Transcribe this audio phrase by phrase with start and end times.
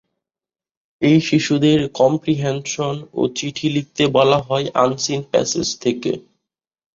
[1.01, 6.11] এই শিশুদের কম্প্রিহেনশন ও চিঠি লিখতে বলা হয় আনসিন প্যাসেজ থেকে।